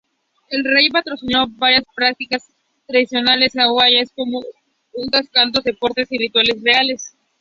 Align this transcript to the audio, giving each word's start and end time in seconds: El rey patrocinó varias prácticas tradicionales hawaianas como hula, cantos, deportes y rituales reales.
El 0.49 0.63
rey 0.65 0.89
patrocinó 0.89 1.45
varias 1.47 1.83
prácticas 1.95 2.41
tradicionales 2.87 3.55
hawaianas 3.55 4.09
como 4.15 4.39
hula, 4.93 5.23
cantos, 5.31 5.63
deportes 5.63 6.11
y 6.11 6.17
rituales 6.17 6.55
reales. 6.63 7.13